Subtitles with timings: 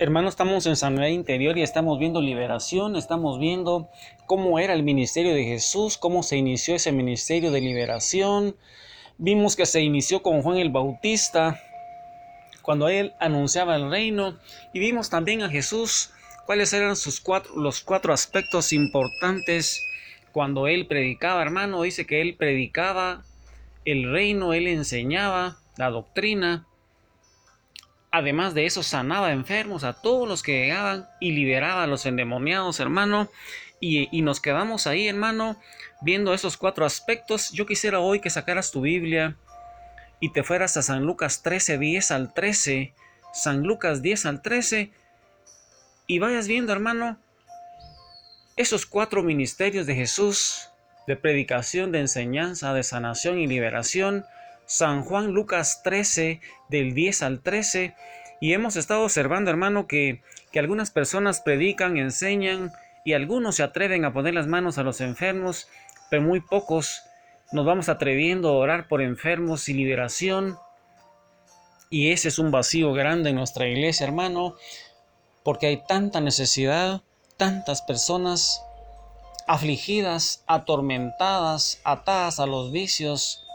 [0.00, 3.88] Hermanos, estamos en sanidad interior y estamos viendo liberación, estamos viendo
[4.26, 8.54] cómo era el ministerio de Jesús, cómo se inició ese ministerio de liberación.
[9.16, 11.60] Vimos que se inició con Juan el Bautista,
[12.62, 14.38] cuando él anunciaba el reino,
[14.72, 16.12] y vimos también a Jesús
[16.46, 19.82] cuáles eran sus cuatro, los cuatro aspectos importantes
[20.30, 21.82] cuando él predicaba, hermano.
[21.82, 23.24] Dice que él predicaba
[23.84, 26.67] el reino, él enseñaba la doctrina,
[28.10, 32.80] Además de eso, sanaba enfermos a todos los que llegaban y liberaba a los endemoniados,
[32.80, 33.28] hermano.
[33.80, 35.60] Y, nos quedamos ahí, hermano,
[36.00, 37.50] viendo esos cuatro aspectos.
[37.52, 39.36] Yo quisiera hoy que sacaras tu Biblia
[40.20, 42.94] y te fueras a San Lucas 13, 10 al 13.
[43.32, 44.90] San Lucas 10 al 13.
[46.06, 47.18] Y vayas viendo, hermano,
[48.56, 50.70] esos cuatro ministerios de Jesús,
[51.06, 54.24] de predicación, de enseñanza, de sanación y liberación
[54.68, 57.96] San Juan Lucas 13 del 10 al 13
[58.40, 60.22] y hemos estado observando hermano que,
[60.52, 62.70] que algunas personas predican, enseñan
[63.02, 65.68] y algunos se atreven a poner las manos a los enfermos,
[66.10, 67.02] pero muy pocos
[67.50, 70.58] nos vamos atreviendo a orar por enfermos y liberación.
[71.88, 74.56] Y ese es un vacío grande en nuestra iglesia, hermano,
[75.42, 77.00] porque hay tanta necesidad,
[77.38, 78.62] tantas personas
[79.46, 83.47] afligidas, atormentadas, atadas a los vicios,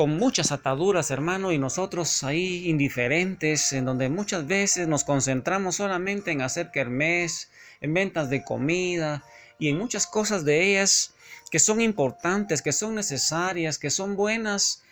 [0.00, 6.30] con muchas ataduras, hermano, y nosotros ahí indiferentes, en donde muchas veces nos concentramos solamente
[6.30, 7.50] en hacer kermés,
[7.82, 9.22] en ventas de comida
[9.58, 11.12] y en muchas cosas de ellas
[11.50, 14.82] que son importantes, que son necesarias, que son buenas,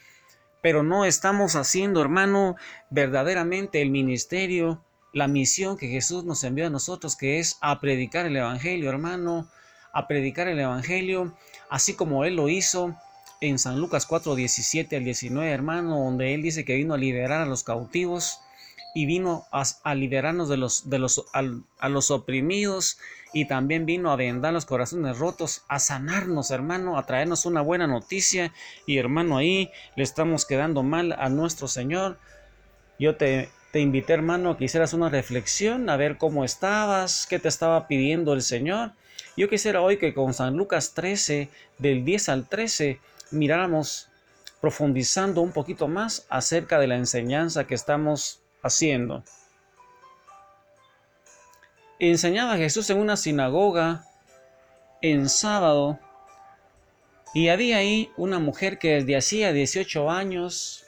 [0.61, 2.57] pero no estamos haciendo, hermano,
[2.91, 4.85] verdaderamente el ministerio,
[5.15, 9.49] la misión que Jesús nos envió a nosotros, que es a predicar el Evangelio, hermano,
[9.95, 11.35] a predicar el Evangelio,
[11.71, 12.95] así como Él lo hizo
[13.41, 17.43] en San Lucas 4, 17 al 19, hermano, donde él dice que vino a liberar
[17.43, 18.41] a los cautivos
[18.95, 22.99] y vino a, liberarnos de los, de los, a los oprimidos
[23.33, 27.87] y también vino a vendar los corazones rotos, a sanarnos, hermano, a traernos una buena
[27.87, 28.53] noticia
[28.87, 32.19] y hermano, ahí le estamos quedando mal a nuestro Señor.
[32.99, 37.39] Yo te, te invité, hermano, a que hicieras una reflexión, a ver cómo estabas, qué
[37.39, 38.93] te estaba pidiendo el Señor.
[39.37, 41.49] Yo quisiera hoy que con San Lucas 13,
[41.79, 42.99] del 10 al 13,
[43.31, 44.09] miráramos
[44.61, 49.23] profundizando un poquito más acerca de la enseñanza que estamos haciendo.
[51.99, 54.05] Enseñaba Jesús en una sinagoga
[55.01, 55.99] en sábado
[57.35, 60.85] y había ahí una mujer que desde hacía 18 años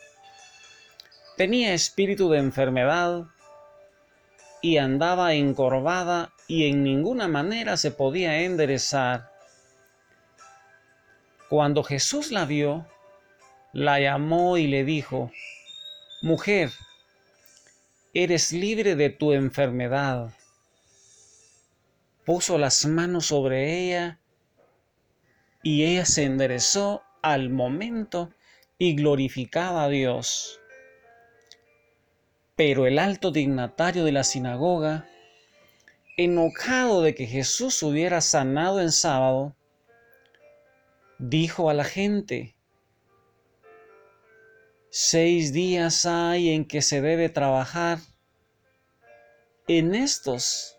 [1.37, 3.25] tenía espíritu de enfermedad
[4.63, 9.30] y andaba encorvada y en ninguna manera se podía enderezar.
[11.51, 12.87] Cuando Jesús la vio,
[13.73, 15.33] la llamó y le dijo,
[16.23, 16.71] Mujer,
[18.15, 20.33] eres libre de tu enfermedad.
[22.25, 24.21] Puso las manos sobre ella
[25.65, 28.33] y ella se enderezó al momento
[28.79, 30.61] y glorificaba a Dios.
[32.55, 35.05] Pero el alto dignatario de la sinagoga,
[36.17, 39.57] enojado de que Jesús hubiera sanado en sábado,
[41.21, 42.57] dijo a la gente,
[44.89, 47.99] seis días hay en que se debe trabajar.
[49.69, 50.79] En estos,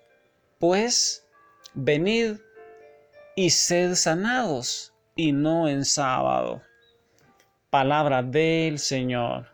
[0.60, 1.28] pues,
[1.76, 2.38] venid
[3.36, 6.64] y sed sanados, y no en sábado.
[7.70, 9.51] Palabra del Señor.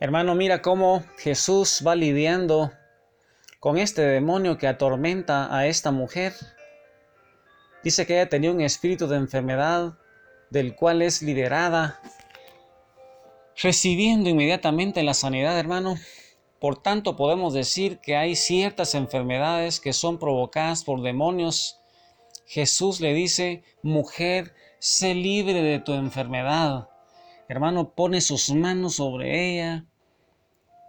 [0.00, 2.70] Hermano, mira cómo Jesús va lidiando
[3.58, 6.34] con este demonio que atormenta a esta mujer.
[7.82, 9.98] Dice que ella tenía un espíritu de enfermedad
[10.50, 12.00] del cual es liberada,
[13.60, 15.96] recibiendo inmediatamente la sanidad, hermano.
[16.60, 21.80] Por tanto, podemos decir que hay ciertas enfermedades que son provocadas por demonios.
[22.46, 26.88] Jesús le dice, mujer, sé libre de tu enfermedad.
[27.48, 29.87] Hermano, pone sus manos sobre ella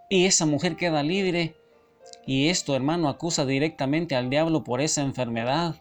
[0.10, 1.56] y esa mujer queda libre.
[2.26, 5.76] Y esto, hermano, acusa directamente al diablo por esa enfermedad.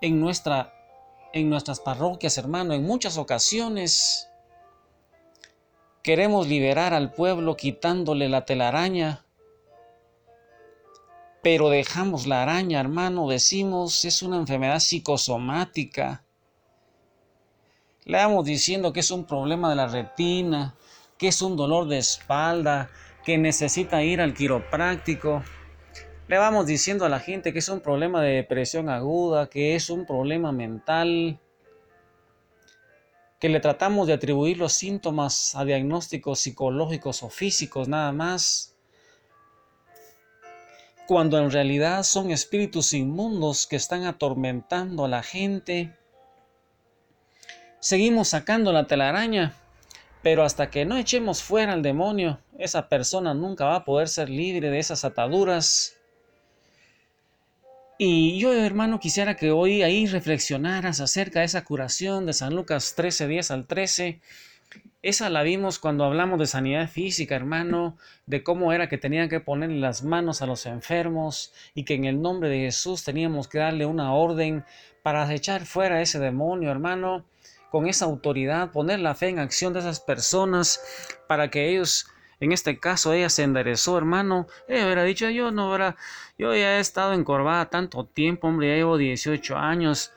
[0.00, 0.74] En, nuestra,
[1.32, 4.28] en nuestras parroquias, hermano, en muchas ocasiones
[6.02, 9.24] queremos liberar al pueblo quitándole la telaraña.
[11.42, 16.24] Pero dejamos la araña, hermano, decimos, es una enfermedad psicosomática.
[18.04, 20.74] Le vamos diciendo que es un problema de la retina,
[21.18, 22.90] que es un dolor de espalda,
[23.24, 25.42] que necesita ir al quiropráctico.
[26.28, 29.90] le vamos diciendo a la gente que es un problema de depresión aguda, que es
[29.90, 31.38] un problema mental,
[33.38, 38.74] que le tratamos de atribuir los síntomas a diagnósticos psicológicos o físicos nada más,
[41.06, 45.94] cuando en realidad son espíritus inmundos que están atormentando a la gente.
[47.80, 49.54] Seguimos sacando la telaraña,
[50.24, 54.30] pero hasta que no echemos fuera al demonio, esa persona nunca va a poder ser
[54.30, 55.98] libre de esas ataduras.
[57.98, 62.94] Y yo, hermano, quisiera que hoy ahí reflexionaras acerca de esa curación de San Lucas
[62.96, 64.22] 13, 10 al 13.
[65.02, 69.40] Esa la vimos cuando hablamos de sanidad física, hermano, de cómo era que tenían que
[69.40, 73.58] ponerle las manos a los enfermos y que en el nombre de Jesús teníamos que
[73.58, 74.64] darle una orden
[75.02, 77.26] para echar fuera ese demonio, hermano,
[77.74, 80.80] con esa autoridad, poner la fe en acción de esas personas
[81.26, 82.06] para que ellos
[82.38, 84.46] en este caso ella se enderezó, hermano.
[84.68, 85.96] Ella hubiera dicho, yo no hubiera,
[86.38, 90.12] yo ya he estado encorvada tanto tiempo, hombre, ya llevo 18 años.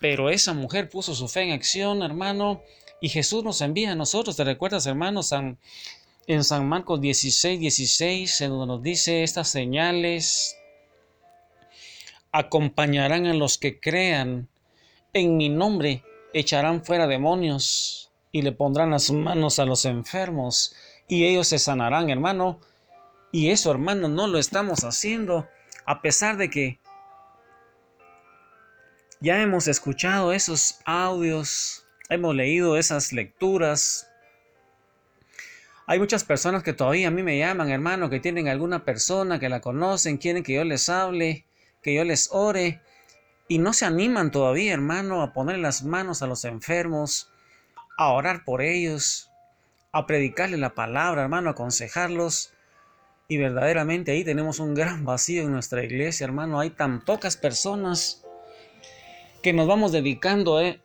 [0.00, 2.62] Pero esa mujer puso su fe en acción, hermano.
[3.02, 4.34] Y Jesús nos envía a nosotros.
[4.34, 5.20] ¿Te recuerdas, hermano?
[6.26, 10.56] En San Marcos 16, 16, en donde nos dice estas señales
[12.32, 14.48] acompañarán a los que crean.
[15.12, 16.02] En mi nombre
[16.38, 20.74] echarán fuera demonios y le pondrán las manos a los enfermos
[21.08, 22.60] y ellos se sanarán, hermano.
[23.32, 25.48] Y eso, hermano, no lo estamos haciendo,
[25.86, 26.78] a pesar de que
[29.20, 34.06] ya hemos escuchado esos audios, hemos leído esas lecturas.
[35.86, 39.48] Hay muchas personas que todavía a mí me llaman, hermano, que tienen alguna persona que
[39.48, 41.46] la conocen, quieren que yo les hable,
[41.82, 42.82] que yo les ore,
[43.48, 47.30] y no se animan todavía, hermano, a poner las manos a los enfermos,
[47.98, 49.30] a orar por ellos
[49.96, 52.52] a predicarle la palabra, hermano, a aconsejarlos.
[53.28, 56.60] Y verdaderamente ahí tenemos un gran vacío en nuestra iglesia, hermano.
[56.60, 58.22] Hay tan pocas personas
[59.42, 60.80] que nos vamos dedicando eh,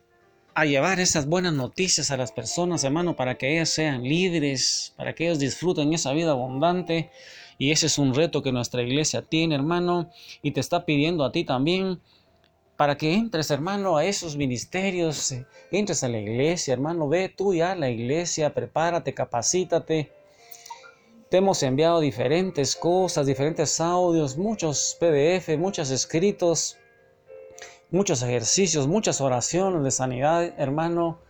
[0.54, 5.14] a llevar esas buenas noticias a las personas, hermano, para que ellas sean libres, para
[5.14, 7.10] que ellos disfruten esa vida abundante.
[7.58, 10.10] Y ese es un reto que nuestra iglesia tiene, hermano,
[10.40, 12.00] y te está pidiendo a ti también
[12.82, 17.54] para que entres, hermano, a esos ministerios, eh, entres a la iglesia, hermano, ve tú
[17.54, 20.10] ya a la iglesia, prepárate, capacítate.
[21.30, 26.76] Te hemos enviado diferentes cosas, diferentes audios, muchos PDF, muchos escritos,
[27.92, 31.20] muchos ejercicios, muchas oraciones de sanidad, hermano.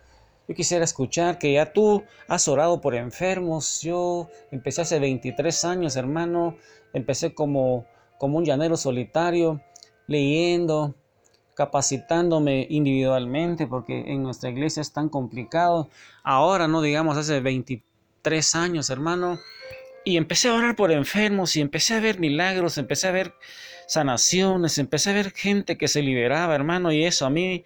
[0.47, 3.79] Yo quisiera escuchar que ya tú has orado por enfermos.
[3.81, 6.57] Yo empecé hace 23 años, hermano.
[6.93, 7.85] Empecé como,
[8.17, 9.61] como un llanero solitario,
[10.07, 10.95] leyendo,
[11.55, 15.89] capacitándome individualmente porque en nuestra iglesia es tan complicado.
[16.23, 19.39] Ahora, no digamos hace 23 años, hermano,
[20.05, 23.33] y empecé a orar por enfermos y empecé a ver milagros, empecé a ver
[23.87, 27.63] sanaciones, empecé a ver gente que se liberaba, hermano, y eso a mí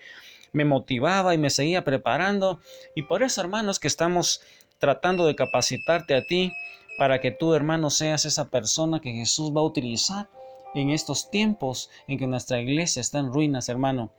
[0.51, 2.59] me motivaba y me seguía preparando.
[2.95, 4.41] Y por eso, hermanos, que estamos
[4.79, 6.51] tratando de capacitarte a ti
[6.97, 10.29] para que tú, hermano, seas esa persona que Jesús va a utilizar
[10.73, 14.11] en estos tiempos en que nuestra iglesia está en ruinas, hermano.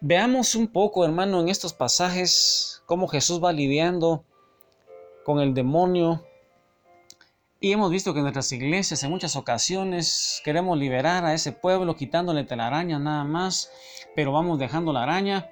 [0.00, 4.24] Veamos un poco, hermano, en estos pasajes cómo Jesús va lidiando
[5.24, 6.24] con el demonio.
[7.60, 11.96] Y hemos visto que en nuestras iglesias en muchas ocasiones queremos liberar a ese pueblo
[11.96, 13.70] quitándole telaraña nada más,
[14.14, 15.50] pero vamos dejando la araña.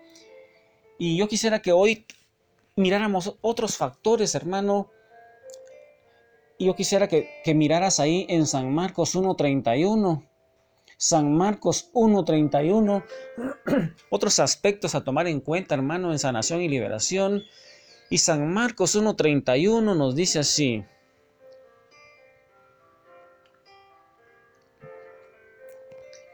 [0.98, 2.04] Y yo quisiera que hoy
[2.76, 4.90] miráramos otros factores, hermano,
[6.64, 10.26] yo quisiera que, miraras ahí en San Marcos 1.31.
[10.96, 13.04] San Marcos 1.31.
[14.10, 17.42] Otros aspectos a tomar en cuenta, hermano, en sanación y liberación.
[18.10, 20.84] Y San Marcos 1.31 nos dice así.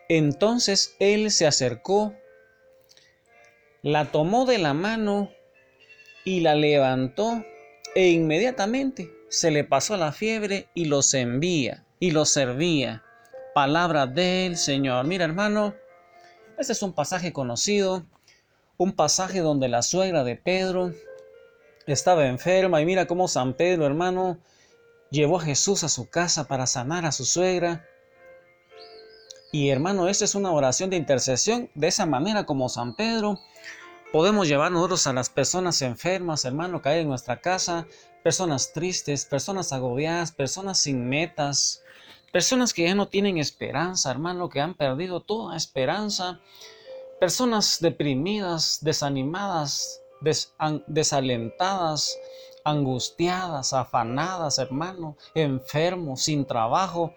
[0.09, 2.15] Entonces él se acercó,
[3.83, 5.31] la tomó de la mano
[6.25, 7.45] y la levantó
[7.95, 13.03] e inmediatamente se le pasó la fiebre y los envía y los servía.
[13.55, 15.07] Palabra del Señor.
[15.07, 15.75] Mira hermano,
[16.59, 18.07] este es un pasaje conocido,
[18.77, 20.93] un pasaje donde la suegra de Pedro
[21.87, 24.39] estaba enferma y mira cómo San Pedro hermano
[25.11, 27.85] llevó a Jesús a su casa para sanar a su suegra.
[29.51, 33.39] Y hermano, esta es una oración de intercesión de esa manera como San Pedro
[34.13, 37.87] Podemos llevar nosotros a las personas enfermas, hermano, que en nuestra casa,
[38.23, 41.83] personas tristes, personas agobiadas, personas sin metas,
[42.33, 46.41] personas que ya no tienen esperanza, hermano, que han perdido toda esperanza,
[47.21, 50.01] personas deprimidas, desanimadas,
[50.87, 52.17] desalentadas,
[52.65, 57.13] angustiadas, afanadas, hermano, enfermos, sin trabajo.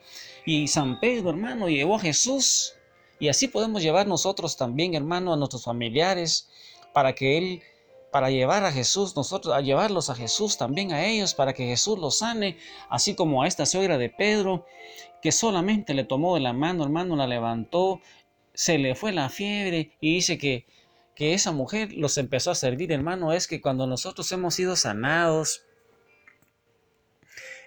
[0.46, 2.74] Y San Pedro, hermano, llevó a Jesús.
[3.18, 6.50] Y así podemos llevar nosotros también, hermano, a nuestros familiares,
[6.94, 7.62] para que Él,
[8.12, 11.98] para llevar a Jesús, nosotros, a llevarlos a Jesús también a ellos, para que Jesús
[12.00, 12.58] los sane,
[12.90, 14.66] así como a esta suegra de Pedro,
[15.22, 18.02] que solamente le tomó de la mano, hermano, la levantó,
[18.54, 20.66] se le fue la fiebre y dice que
[21.16, 25.64] que esa mujer los empezó a servir, hermano, es que cuando nosotros hemos sido sanados,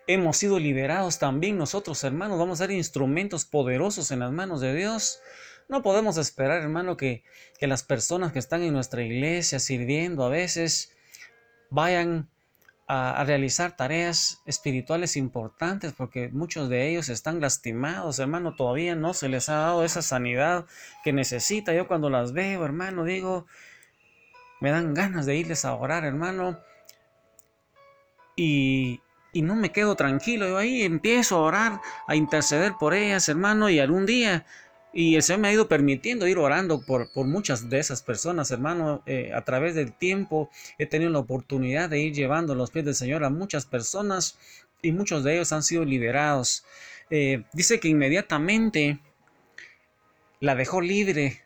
[0.07, 4.75] hemos sido liberados también nosotros, hermanos, vamos a ser instrumentos poderosos en las manos de
[4.75, 5.21] Dios.
[5.69, 7.25] No podemos esperar, hermano, que,
[7.59, 10.93] que las personas que están en nuestra iglesia sirviendo a veces
[11.71, 12.29] vayan
[12.87, 19.29] a, realizar tareas espirituales importantes porque muchos de ellos están lastimados, hermano, todavía no se
[19.29, 20.67] les ha dado esa sanidad
[21.03, 21.73] que necesita.
[21.73, 23.47] Yo cuando las veo, hermano, digo,
[24.61, 26.59] me dan ganas de irles a orar, hermano.
[28.37, 29.01] Y,
[29.33, 33.71] y no me quedo tranquilo, yo ahí empiezo a orar, a interceder por ellas, hermano,
[33.71, 34.45] y algún día
[34.97, 38.53] y el Señor me ha ido permitiendo ir orando por, por muchas de esas personas,
[38.53, 39.03] hermano.
[39.07, 42.95] Eh, a través del tiempo he tenido la oportunidad de ir llevando los pies del
[42.95, 44.39] Señor a muchas personas
[44.83, 46.65] y muchos de ellos han sido liberados.
[47.11, 49.01] Eh, dice que inmediatamente
[50.39, 51.43] la dejó libre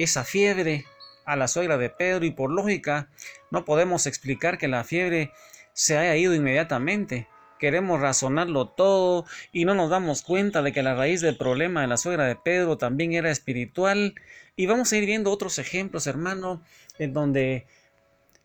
[0.00, 0.84] esa fiebre
[1.24, 3.10] a la suegra de Pedro y por lógica
[3.52, 5.30] no podemos explicar que la fiebre
[5.72, 7.28] se haya ido inmediatamente
[7.58, 11.86] queremos razonarlo todo y no nos damos cuenta de que la raíz del problema de
[11.86, 14.14] la suegra de Pedro también era espiritual.
[14.56, 16.62] Y vamos a ir viendo otros ejemplos, hermano,
[16.98, 17.66] en donde,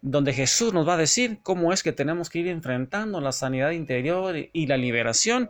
[0.02, 3.72] donde Jesús nos va a decir cómo es que tenemos que ir enfrentando la sanidad
[3.72, 5.50] interior y la liberación.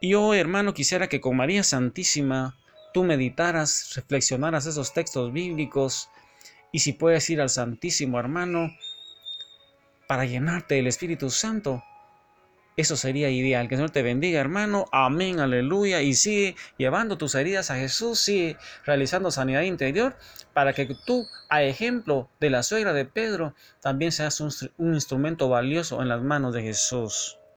[0.00, 2.56] Y hoy, hermano, quisiera que con María Santísima
[2.94, 6.08] tú meditaras, reflexionaras esos textos bíblicos
[6.72, 8.70] y si puedes ir al Santísimo, hermano,
[10.06, 11.82] para llenarte del Espíritu Santo
[12.76, 13.68] eso sería ideal.
[13.68, 14.86] Que el Señor te bendiga, hermano.
[14.92, 16.02] Amén, aleluya.
[16.02, 20.16] Y sigue llevando tus heridas a Jesús, sigue realizando sanidad interior
[20.52, 25.48] para que tú, a ejemplo de la suegra de Pedro, también seas un, un instrumento
[25.48, 27.39] valioso en las manos de Jesús.